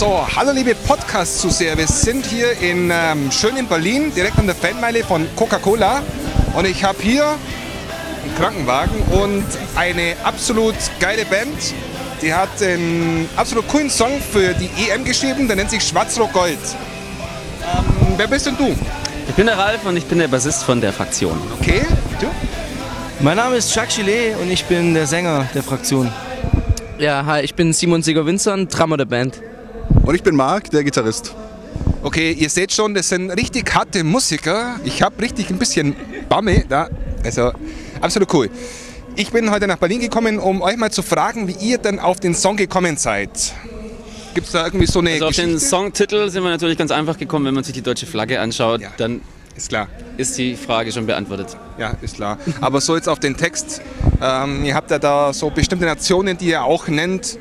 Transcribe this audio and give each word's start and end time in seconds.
So, 0.00 0.26
hallo 0.34 0.52
liebe 0.52 0.74
Podcast-Zuseher. 0.74 1.76
Wir 1.76 1.86
sind 1.86 2.24
hier 2.24 2.52
in 2.58 2.90
ähm, 2.90 3.30
schön 3.30 3.54
in 3.58 3.66
Berlin, 3.66 4.10
direkt 4.16 4.38
an 4.38 4.46
der 4.46 4.54
Fanmeile 4.54 5.04
von 5.04 5.28
Coca-Cola. 5.36 6.00
Und 6.56 6.66
ich 6.66 6.82
habe 6.82 6.96
hier 7.02 7.26
einen 7.26 8.34
Krankenwagen 8.38 8.98
und 9.12 9.44
eine 9.76 10.16
absolut 10.24 10.74
geile 11.00 11.26
Band. 11.26 11.74
Die 12.22 12.32
hat 12.32 12.62
einen 12.62 13.28
absolut 13.36 13.68
coolen 13.68 13.90
Song 13.90 14.22
für 14.22 14.54
die 14.54 14.70
EM 14.88 15.04
geschrieben, 15.04 15.46
der 15.46 15.56
nennt 15.56 15.68
sich 15.68 15.82
Schwarz-Rot-Gold. 15.82 16.56
Ähm, 16.56 18.14
wer 18.16 18.26
bist 18.26 18.46
denn 18.46 18.56
du? 18.56 18.74
Ich 19.28 19.34
bin 19.34 19.44
der 19.44 19.58
Ralf 19.58 19.84
und 19.84 19.98
ich 19.98 20.06
bin 20.06 20.18
der 20.18 20.28
Bassist 20.28 20.64
von 20.64 20.80
der 20.80 20.94
Fraktion. 20.94 21.38
Okay, 21.60 21.82
du? 22.18 22.26
Mein 23.22 23.36
Name 23.36 23.56
ist 23.56 23.74
Chuck 23.74 23.88
Gillet 23.94 24.34
und 24.40 24.50
ich 24.50 24.64
bin 24.64 24.94
der 24.94 25.06
Sänger 25.06 25.46
der 25.54 25.62
Fraktion. 25.62 26.10
Ja, 26.96 27.26
hi, 27.26 27.42
ich 27.42 27.54
bin 27.54 27.74
Simon 27.74 28.02
Sieger-Winzern, 28.02 28.66
Drummer 28.66 28.96
der 28.96 29.04
Band. 29.04 29.42
Und 30.04 30.14
ich 30.14 30.22
bin 30.22 30.34
Marc, 30.36 30.70
der 30.70 30.84
Gitarrist. 30.84 31.34
Okay, 32.02 32.32
ihr 32.32 32.48
seht 32.48 32.72
schon, 32.72 32.94
das 32.94 33.08
sind 33.10 33.30
richtig 33.30 33.74
harte 33.74 34.02
Musiker. 34.04 34.76
Ich 34.84 35.02
habe 35.02 35.20
richtig 35.22 35.50
ein 35.50 35.58
bisschen 35.58 35.94
Bamme 36.28 36.64
da. 36.68 36.88
Also, 37.24 37.52
absolut 38.00 38.32
cool. 38.32 38.48
Ich 39.16 39.30
bin 39.30 39.50
heute 39.50 39.66
nach 39.66 39.76
Berlin 39.76 40.00
gekommen, 40.00 40.38
um 40.38 40.62
euch 40.62 40.76
mal 40.76 40.90
zu 40.90 41.02
fragen, 41.02 41.46
wie 41.48 41.52
ihr 41.60 41.78
denn 41.78 41.98
auf 41.98 42.18
den 42.20 42.34
Song 42.34 42.56
gekommen 42.56 42.96
seid. 42.96 43.30
Gibt 44.34 44.46
es 44.46 44.52
da 44.52 44.64
irgendwie 44.64 44.86
so 44.86 45.00
eine 45.00 45.10
Also 45.10 45.24
auf 45.26 45.28
Geschichte? 45.30 45.50
den 45.50 45.60
Songtitel 45.60 46.30
sind 46.30 46.42
wir 46.42 46.50
natürlich 46.50 46.78
ganz 46.78 46.90
einfach 46.92 47.18
gekommen, 47.18 47.44
wenn 47.46 47.54
man 47.54 47.64
sich 47.64 47.74
die 47.74 47.82
deutsche 47.82 48.06
Flagge 48.06 48.40
anschaut, 48.40 48.80
Ja. 48.80 48.90
dann 48.96 49.20
Ist 49.56 49.68
klar. 49.68 49.88
ist 50.16 50.38
die 50.38 50.54
Frage 50.56 50.92
schon 50.92 51.04
beantwortet. 51.06 51.56
Ja, 51.78 51.94
ist 52.00 52.14
klar. 52.14 52.38
Aber 52.60 52.80
so 52.80 52.94
jetzt 52.96 53.08
auf 53.08 53.18
den 53.18 53.36
Text. 53.36 53.82
Ähm, 54.22 54.64
ihr 54.64 54.74
habt 54.74 54.90
ja 54.90 54.98
da 55.00 55.32
so 55.34 55.50
bestimmte 55.50 55.84
Nationen, 55.84 56.38
die 56.38 56.46
ihr 56.46 56.62
auch 56.62 56.86
nennt. 56.88 57.38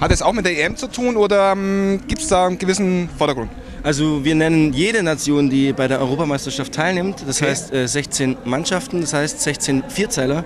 Hat 0.00 0.12
es 0.12 0.22
auch 0.22 0.32
mit 0.32 0.46
der 0.46 0.56
EM 0.64 0.76
zu 0.76 0.86
tun 0.86 1.16
oder 1.16 1.52
ähm, 1.52 2.00
gibt 2.06 2.22
es 2.22 2.28
da 2.28 2.46
einen 2.46 2.58
gewissen 2.58 3.08
Vordergrund? 3.18 3.50
Also 3.82 4.24
wir 4.24 4.34
nennen 4.34 4.72
jede 4.72 5.02
Nation, 5.02 5.50
die 5.50 5.72
bei 5.72 5.88
der 5.88 6.00
Europameisterschaft 6.00 6.72
teilnimmt. 6.72 7.24
Das 7.26 7.40
Okay. 7.40 7.50
heißt 7.50 7.72
äh, 7.72 7.86
16 7.88 8.36
Mannschaften, 8.44 9.00
das 9.00 9.12
heißt 9.12 9.40
16 9.40 9.84
Vierzeiler. 9.88 10.44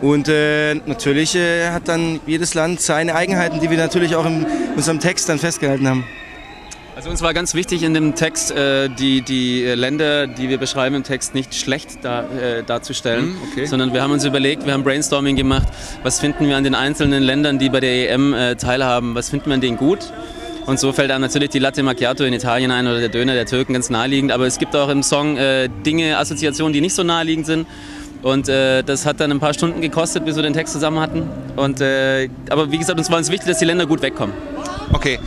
Und 0.00 0.28
äh, 0.28 0.74
natürlich 0.74 1.34
äh, 1.36 1.70
hat 1.70 1.88
dann 1.88 2.20
jedes 2.26 2.54
Land 2.54 2.80
seine 2.80 3.14
Eigenheiten, 3.14 3.60
die 3.60 3.70
wir 3.70 3.78
natürlich 3.78 4.14
auch 4.14 4.26
in 4.26 4.46
unserem 4.76 5.00
Text 5.00 5.28
dann 5.28 5.38
festgehalten 5.38 5.88
haben. 5.88 6.04
Also 6.96 7.10
uns 7.10 7.20
war 7.20 7.34
ganz 7.34 7.52
wichtig 7.52 7.82
in 7.82 7.92
dem 7.92 8.14
Text, 8.14 8.52
äh, 8.52 8.88
die, 8.88 9.20
die 9.20 9.62
äh, 9.64 9.74
Länder, 9.74 10.26
die 10.26 10.48
wir 10.48 10.56
beschreiben 10.56 10.94
im 10.94 11.02
Text, 11.02 11.34
nicht 11.34 11.54
schlecht 11.54 11.98
da, 12.00 12.22
äh, 12.22 12.62
darzustellen, 12.62 13.26
Hm, 13.26 13.36
okay. 13.52 13.66
sondern 13.66 13.92
wir 13.92 14.02
haben 14.02 14.12
uns 14.12 14.24
überlegt, 14.24 14.64
wir 14.64 14.72
haben 14.72 14.82
Brainstorming 14.82 15.36
gemacht, 15.36 15.68
was 16.02 16.20
finden 16.20 16.48
wir 16.48 16.56
an 16.56 16.64
den 16.64 16.74
einzelnen 16.74 17.22
Ländern, 17.22 17.58
die 17.58 17.68
bei 17.68 17.80
der 17.80 18.10
EM 18.14 18.32
äh, 18.32 18.56
teilhaben, 18.56 19.14
was 19.14 19.28
finden 19.28 19.48
wir 19.48 19.54
an 19.54 19.60
denen 19.60 19.76
gut. 19.76 20.10
Und 20.64 20.80
so 20.80 20.90
fällt 20.94 21.10
einem 21.10 21.20
natürlich 21.20 21.50
die 21.50 21.58
Latte 21.58 21.82
Macchiato 21.82 22.24
in 22.24 22.32
Italien 22.32 22.70
ein 22.70 22.86
oder 22.86 22.98
der 22.98 23.10
Döner 23.10 23.34
der 23.34 23.44
Türken 23.44 23.74
ganz 23.74 23.90
naheliegend. 23.90 24.32
Aber 24.32 24.46
es 24.46 24.58
gibt 24.58 24.74
auch 24.74 24.88
im 24.88 25.02
Song 25.02 25.36
äh, 25.36 25.68
Dinge, 25.84 26.16
Assoziationen, 26.16 26.72
die 26.72 26.80
nicht 26.80 26.94
so 26.94 27.02
naheliegend 27.02 27.44
sind. 27.44 27.66
Und 28.22 28.48
äh, 28.48 28.82
das 28.82 29.04
hat 29.04 29.20
dann 29.20 29.30
ein 29.32 29.38
paar 29.38 29.52
Stunden 29.52 29.82
gekostet, 29.82 30.24
bis 30.24 30.34
wir 30.34 30.42
den 30.42 30.54
Text 30.54 30.72
zusammen 30.72 30.98
hatten. 30.98 31.28
Und, 31.56 31.82
äh, 31.82 32.30
aber 32.48 32.72
wie 32.72 32.78
gesagt, 32.78 32.98
uns 32.98 33.10
war 33.10 33.20
es 33.20 33.30
wichtig, 33.30 33.48
dass 33.48 33.58
die 33.58 33.66
Länder 33.66 33.84
gut 33.84 34.00
wegkommen. 34.00 34.34
Okay. 34.94 35.18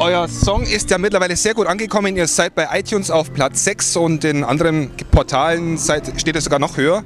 Euer 0.00 0.28
Song 0.28 0.62
ist 0.62 0.90
ja 0.90 0.98
mittlerweile 0.98 1.34
sehr 1.34 1.54
gut 1.54 1.66
angekommen. 1.66 2.16
Ihr 2.16 2.28
seid 2.28 2.54
bei 2.54 2.68
iTunes 2.72 3.10
auf 3.10 3.34
Platz 3.34 3.64
6 3.64 3.96
und 3.96 4.24
in 4.24 4.44
anderen 4.44 4.90
Portalen 5.10 5.76
seid, 5.76 6.20
steht 6.20 6.36
es 6.36 6.44
sogar 6.44 6.60
noch 6.60 6.76
höher. 6.76 7.02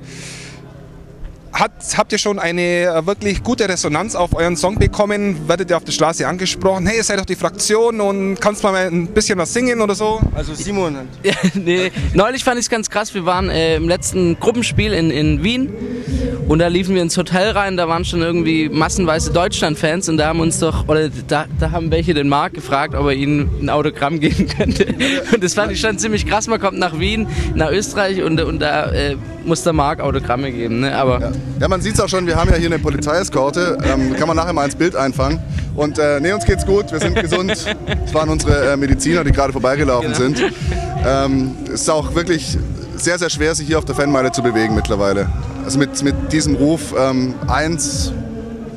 Hat, 1.54 1.72
habt 1.96 2.12
ihr 2.12 2.18
schon 2.18 2.38
eine 2.38 2.60
äh, 2.60 3.06
wirklich 3.06 3.42
gute 3.42 3.68
Resonanz 3.68 4.14
auf 4.14 4.34
euren 4.34 4.56
Song 4.56 4.78
bekommen? 4.78 5.48
Werdet 5.48 5.70
ihr 5.70 5.76
auf 5.76 5.84
der 5.84 5.92
Straße 5.92 6.26
angesprochen? 6.26 6.86
Hey, 6.86 6.98
ihr 6.98 7.04
seid 7.04 7.18
doch 7.18 7.26
die 7.26 7.36
Fraktion 7.36 8.00
und 8.00 8.40
kannst 8.40 8.62
mal 8.62 8.74
ein 8.74 9.06
bisschen 9.08 9.38
was 9.38 9.52
singen 9.52 9.80
oder 9.80 9.94
so? 9.94 10.20
Also 10.34 10.54
Simon 10.54 10.96
Ja, 11.22 11.34
nee, 11.54 11.92
neulich 12.14 12.44
fand 12.44 12.58
ich 12.58 12.66
es 12.66 12.70
ganz 12.70 12.88
krass. 12.90 13.12
Wir 13.14 13.24
waren 13.26 13.48
äh, 13.48 13.76
im 13.76 13.88
letzten 13.88 14.38
Gruppenspiel 14.38 14.92
in, 14.92 15.10
in 15.10 15.42
Wien 15.42 15.70
und 16.48 16.58
da 16.58 16.68
liefen 16.68 16.94
wir 16.94 17.02
ins 17.02 17.16
Hotel 17.16 17.50
rein. 17.50 17.76
Da 17.76 17.88
waren 17.88 18.04
schon 18.04 18.20
irgendwie 18.20 18.68
massenweise 18.68 19.32
Deutschland-Fans 19.32 20.08
und 20.08 20.16
da 20.16 20.28
haben 20.28 20.40
uns 20.40 20.58
doch, 20.58 20.88
oder 20.88 21.08
da, 21.28 21.46
da 21.58 21.70
haben 21.70 21.90
welche 21.90 22.14
den 22.14 22.28
Marc 22.28 22.54
gefragt, 22.54 22.94
ob 22.94 23.06
er 23.06 23.12
ihnen 23.12 23.50
ein 23.60 23.70
Autogramm 23.70 24.20
geben 24.20 24.48
könnte. 24.48 24.86
Und 25.32 25.42
das 25.42 25.54
fand 25.54 25.72
ich 25.72 25.80
schon 25.80 25.98
ziemlich 25.98 26.26
krass. 26.26 26.46
Man 26.48 26.60
kommt 26.60 26.78
nach 26.78 26.98
Wien, 26.98 27.26
nach 27.54 27.70
Österreich 27.70 28.22
und, 28.22 28.40
und 28.40 28.60
da 28.60 28.90
äh, 28.92 29.16
muss 29.44 29.62
der 29.62 29.72
Marc 29.72 30.00
Autogramme 30.00 30.52
geben. 30.52 30.80
Ne? 30.80 30.94
Aber 30.96 31.20
Ja, 31.20 31.32
ja 31.60 31.68
man 31.68 31.80
sieht 31.80 31.94
es 31.94 32.00
auch 32.00 32.08
schon, 32.08 32.26
wir 32.26 32.36
haben 32.36 32.50
ja 32.50 32.56
hier 32.56 32.66
eine 32.66 32.78
Polizeieskorte. 32.78 33.78
Ähm, 33.84 34.14
kann 34.14 34.28
man 34.28 34.36
nachher 34.36 34.52
mal 34.52 34.64
ins 34.64 34.76
Bild 34.76 34.96
einfangen. 34.96 35.40
Und 35.74 35.98
äh, 35.98 36.20
nee, 36.20 36.32
uns 36.32 36.44
geht's 36.44 36.66
gut, 36.66 36.92
wir 36.92 37.00
sind 37.00 37.18
gesund. 37.18 37.52
Es 38.04 38.14
waren 38.14 38.28
unsere 38.28 38.72
äh, 38.72 38.76
Mediziner, 38.76 39.24
die 39.24 39.32
gerade 39.32 39.52
vorbeigelaufen 39.52 40.14
sind. 40.14 40.42
Ähm, 41.04 41.54
es 41.66 41.82
ist 41.82 41.90
auch 41.90 42.14
wirklich 42.14 42.58
sehr, 42.96 43.18
sehr 43.18 43.30
schwer, 43.30 43.54
sich 43.54 43.66
hier 43.66 43.78
auf 43.78 43.84
der 43.84 43.94
Fanmeile 43.94 44.32
zu 44.32 44.42
bewegen 44.42 44.74
mittlerweile. 44.74 45.28
Also 45.64 45.78
mit, 45.78 46.02
mit 46.02 46.32
diesem 46.32 46.56
Ruf 46.56 46.94
ähm, 46.98 47.34
eins 47.46 48.12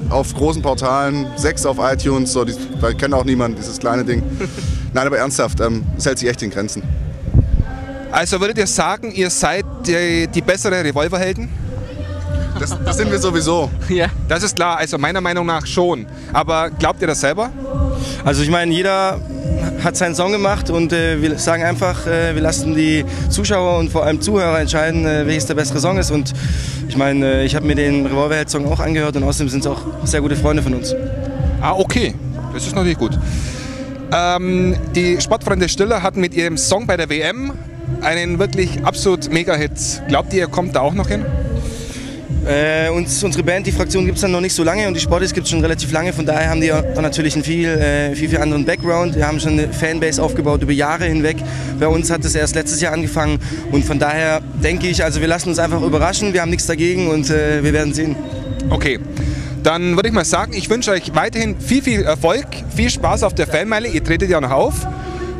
auf 0.09 0.33
großen 0.33 0.61
Portalen, 0.61 1.27
sechs 1.35 1.65
auf 1.65 1.77
iTunes, 1.79 2.31
so, 2.31 2.45
die, 2.45 2.53
weil 2.79 2.93
kennt 2.93 3.13
auch 3.13 3.25
niemand, 3.25 3.57
dieses 3.57 3.79
kleine 3.79 4.05
Ding. 4.05 4.21
Nein, 4.93 5.07
aber 5.07 5.17
ernsthaft, 5.17 5.59
ähm, 5.61 5.83
es 5.97 6.05
hält 6.05 6.19
sich 6.19 6.29
echt 6.29 6.41
in 6.41 6.51
Grenzen. 6.51 6.83
Also 8.11 8.39
würdet 8.39 8.57
ihr 8.57 8.67
sagen, 8.67 9.11
ihr 9.11 9.29
seid 9.29 9.65
die, 9.85 10.27
die 10.27 10.41
bessere 10.41 10.83
Revolverhelden? 10.83 11.49
Das, 12.59 12.77
das 12.85 12.97
sind 12.97 13.11
wir 13.11 13.19
sowieso. 13.19 13.69
ja. 13.89 14.07
Das 14.29 14.43
ist 14.43 14.55
klar, 14.55 14.77
also 14.77 14.97
meiner 14.97 15.19
Meinung 15.19 15.45
nach 15.45 15.65
schon. 15.65 16.05
Aber 16.31 16.69
glaubt 16.69 17.01
ihr 17.01 17.07
das 17.07 17.19
selber? 17.19 17.49
Also 18.23 18.41
ich 18.41 18.49
meine, 18.49 18.73
jeder 18.73 19.19
hat 19.83 19.95
seinen 19.95 20.15
Song 20.15 20.31
gemacht 20.31 20.69
und 20.69 20.93
äh, 20.93 21.21
wir 21.21 21.37
sagen 21.37 21.63
einfach, 21.63 22.07
äh, 22.07 22.33
wir 22.35 22.41
lassen 22.41 22.75
die 22.75 23.05
Zuschauer 23.29 23.79
und 23.79 23.91
vor 23.91 24.03
allem 24.03 24.21
Zuhörer 24.21 24.59
entscheiden, 24.59 25.05
äh, 25.05 25.25
welches 25.25 25.45
der 25.45 25.55
bessere 25.55 25.79
Song 25.79 25.97
ist. 25.97 26.11
Und 26.11 26.33
ich 26.87 26.97
meine, 26.97 27.25
äh, 27.25 27.45
ich 27.45 27.55
habe 27.55 27.65
mir 27.65 27.75
den 27.75 28.05
Revolverheld-Song 28.05 28.65
auch 28.71 28.79
angehört 28.79 29.15
und 29.15 29.23
außerdem 29.23 29.49
sind 29.49 29.59
es 29.61 29.67
auch 29.67 29.81
sehr 30.03 30.21
gute 30.21 30.35
Freunde 30.35 30.63
von 30.63 30.73
uns. 30.73 30.93
Ah, 31.61 31.73
okay. 31.73 32.13
Das 32.53 32.65
ist 32.65 32.75
natürlich 32.75 32.97
gut. 32.97 33.17
Ähm, 34.13 34.75
die 34.95 35.19
Sportfreunde 35.19 35.67
Stiller 35.67 36.01
hatten 36.01 36.21
mit 36.21 36.33
ihrem 36.33 36.57
Song 36.57 36.87
bei 36.87 36.95
der 36.95 37.09
WM 37.09 37.51
einen 38.01 38.39
wirklich 38.39 38.83
absolut 38.83 39.31
Mega-Hit. 39.31 40.03
Glaubt 40.07 40.33
ihr, 40.33 40.39
ihr 40.39 40.47
kommt 40.47 40.75
da 40.75 40.81
auch 40.81 40.93
noch 40.93 41.09
hin? 41.09 41.25
Äh, 42.47 42.89
uns, 42.89 43.23
unsere 43.23 43.43
Band, 43.43 43.65
die 43.65 43.71
Fraktion 43.71 44.05
gibt 44.05 44.17
es 44.17 44.21
dann 44.21 44.31
noch 44.31 44.41
nicht 44.41 44.53
so 44.53 44.63
lange 44.63 44.87
und 44.87 44.93
die 44.93 44.99
Sportis 44.99 45.33
gibt 45.33 45.45
es 45.45 45.51
schon 45.51 45.61
relativ 45.61 45.91
lange. 45.91 46.13
Von 46.13 46.27
daher 46.27 46.51
haben 46.51 46.61
die 46.61 46.71
natürlich 46.95 47.33
einen 47.33 47.43
viel, 47.43 47.67
äh, 47.69 48.15
viel, 48.15 48.29
viel 48.29 48.37
anderen 48.37 48.65
Background. 48.65 49.15
Wir 49.15 49.27
haben 49.27 49.39
schon 49.39 49.53
eine 49.53 49.73
Fanbase 49.73 50.21
aufgebaut 50.21 50.61
über 50.61 50.71
Jahre 50.71 51.05
hinweg. 51.05 51.37
Bei 51.79 51.87
uns 51.87 52.11
hat 52.11 52.23
es 52.23 52.35
erst 52.35 52.53
letztes 52.53 52.81
Jahr 52.81 52.93
angefangen 52.93 53.39
und 53.71 53.83
von 53.83 53.97
daher 53.97 54.41
denke 54.63 54.87
ich, 54.87 55.03
also 55.03 55.21
wir 55.21 55.27
lassen 55.27 55.49
uns 55.49 55.57
einfach 55.57 55.81
überraschen. 55.81 56.33
Wir 56.33 56.41
haben 56.41 56.51
nichts 56.51 56.67
dagegen 56.67 57.07
und 57.07 57.31
äh, 57.31 57.63
wir 57.63 57.73
werden 57.73 57.93
sehen. 57.93 58.15
Okay. 58.69 58.99
Dann 59.63 59.95
würde 59.95 60.09
ich 60.09 60.13
mal 60.13 60.25
sagen, 60.25 60.53
ich 60.53 60.69
wünsche 60.69 60.91
euch 60.91 61.15
weiterhin 61.15 61.59
viel, 61.59 61.81
viel 61.81 62.03
Erfolg, 62.03 62.45
viel 62.75 62.91
Spaß 62.91 63.23
auf 63.23 63.33
der 63.33 63.47
Fanmeile. 63.47 63.87
Ihr 63.87 64.03
tretet 64.03 64.29
ja 64.29 64.39
noch 64.39 64.51
auf. 64.51 64.85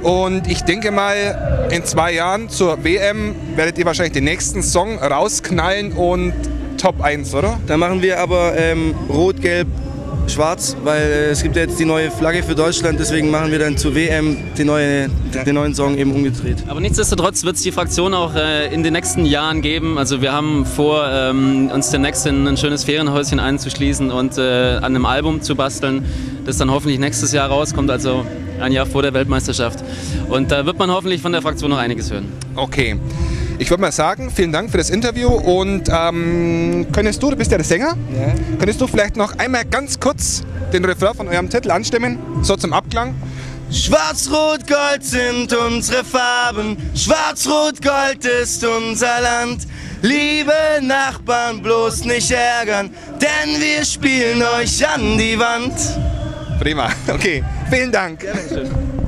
Und 0.05 0.45
ich 0.47 0.61
denke 0.61 0.91
mal, 0.91 1.67
in 1.71 1.83
zwei 1.83 2.13
Jahren 2.13 2.47
zur 2.47 2.83
WM 2.83 3.33
werdet 3.55 3.79
ihr 3.79 3.85
wahrscheinlich 3.85 4.13
den 4.13 4.25
nächsten 4.25 4.61
Song 4.61 4.99
rausknallen 4.99 5.93
und 5.93 6.31
Top 6.77 7.01
1, 7.01 7.33
oder? 7.33 7.59
Da 7.65 7.75
machen 7.75 8.03
wir 8.03 8.19
aber 8.19 8.55
ähm, 8.55 8.93
Rot, 9.09 9.41
Gelb, 9.41 9.67
Schwarz, 10.31 10.75
weil 10.83 11.01
äh, 11.01 11.29
es 11.29 11.43
gibt 11.43 11.55
ja 11.55 11.63
jetzt 11.63 11.79
die 11.79 11.85
neue 11.85 12.11
Flagge 12.11 12.43
für 12.43 12.55
Deutschland, 12.55 12.99
deswegen 12.99 13.29
machen 13.31 13.51
wir 13.51 13.59
dann 13.59 13.77
zur 13.77 13.95
WM 13.95 14.37
die 14.57 14.63
neue, 14.63 15.09
den 15.45 15.55
neuen 15.55 15.73
Song 15.73 15.97
eben 15.97 16.11
umgedreht. 16.11 16.57
Aber 16.67 16.79
nichtsdestotrotz 16.79 17.43
wird 17.43 17.55
es 17.55 17.61
die 17.61 17.71
Fraktion 17.71 18.13
auch 18.13 18.35
äh, 18.35 18.73
in 18.73 18.83
den 18.83 18.93
nächsten 18.93 19.25
Jahren 19.25 19.61
geben. 19.61 19.97
Also 19.97 20.21
wir 20.21 20.31
haben 20.33 20.65
vor, 20.65 21.07
ähm, 21.09 21.69
uns 21.73 21.89
demnächst 21.91 22.25
in 22.25 22.47
ein 22.47 22.57
schönes 22.57 22.83
Ferienhäuschen 22.83 23.39
einzuschließen 23.39 24.11
und 24.11 24.37
äh, 24.37 24.75
an 24.77 24.83
einem 24.83 25.05
Album 25.05 25.41
zu 25.41 25.55
basteln, 25.55 26.05
das 26.45 26.57
dann 26.57 26.71
hoffentlich 26.71 26.99
nächstes 26.99 27.31
Jahr 27.31 27.49
rauskommt, 27.49 27.89
also 27.89 28.25
ein 28.59 28.71
Jahr 28.71 28.85
vor 28.85 29.01
der 29.01 29.13
Weltmeisterschaft. 29.13 29.83
Und 30.29 30.51
da 30.51 30.65
wird 30.65 30.79
man 30.79 30.91
hoffentlich 30.91 31.21
von 31.21 31.31
der 31.31 31.41
Fraktion 31.41 31.71
noch 31.71 31.77
einiges 31.77 32.11
hören. 32.11 32.25
Okay. 32.55 32.97
Ich 33.57 33.69
würde 33.69 33.81
mal 33.81 33.91
sagen, 33.91 34.29
vielen 34.31 34.51
Dank 34.51 34.69
für 34.69 34.77
das 34.77 34.89
Interview 34.89 35.29
und 35.29 35.83
ähm, 35.89 36.85
könntest 36.91 37.23
du, 37.23 37.29
du 37.31 37.37
bist 37.37 37.51
ja 37.51 37.57
der 37.57 37.65
Sänger, 37.65 37.95
Ja. 38.13 38.33
könntest 38.57 38.81
du 38.81 38.87
vielleicht 38.87 39.15
noch 39.15 39.37
einmal 39.37 39.63
ganz 39.65 39.99
kurz 39.99 40.43
den 40.73 40.83
Refrain 40.83 41.13
von 41.15 41.27
eurem 41.29 41.49
Titel 41.49 41.71
anstimmen, 41.71 42.19
so 42.41 42.57
zum 42.57 42.73
Abklang? 42.73 43.15
Schwarz, 43.71 44.29
Rot, 44.31 44.67
Gold 44.67 45.03
sind 45.03 45.51
unsere 45.53 46.03
Farben. 46.03 46.77
Schwarz, 46.95 47.47
Rot, 47.47 47.81
Gold 47.81 48.23
ist 48.25 48.63
unser 48.63 49.21
Land. 49.21 49.63
Liebe 50.01 50.53
Nachbarn, 50.81 51.61
bloß 51.63 52.05
nicht 52.05 52.31
ärgern, 52.31 52.91
denn 53.19 53.59
wir 53.59 53.83
spielen 53.85 54.43
euch 54.59 54.87
an 54.87 55.17
die 55.17 55.39
Wand. 55.39 55.73
Prima, 56.59 56.89
okay, 57.07 57.43
vielen 57.71 57.91
Dank. 57.91 58.19
Dankeschön. 58.21 59.04